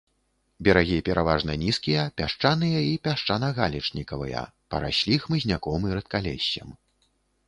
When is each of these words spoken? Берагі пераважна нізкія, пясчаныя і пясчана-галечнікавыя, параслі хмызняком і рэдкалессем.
Берагі 0.67 0.95
пераважна 1.09 1.53
нізкія, 1.63 2.05
пясчаныя 2.21 2.79
і 2.85 2.93
пясчана-галечнікавыя, 3.07 4.41
параслі 4.75 5.15
хмызняком 5.27 5.85
і 5.91 5.99
рэдкалессем. 5.99 6.73